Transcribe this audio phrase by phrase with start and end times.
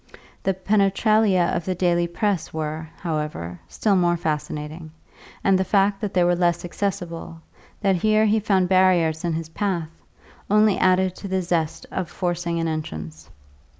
[0.41, 4.89] The penetralia of the daily press were, however, still more fascinating,
[5.43, 7.39] and the fact that they were less accessible,
[7.81, 9.89] that here he found barriers in his path,
[10.49, 13.29] only added to the zest of forcing an entrance.